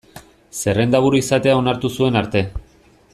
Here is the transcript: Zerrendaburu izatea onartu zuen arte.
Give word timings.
Zerrendaburu 0.61 1.19
izatea 1.21 1.55
onartu 1.59 1.95
zuen 2.01 2.21
arte. 2.23 2.43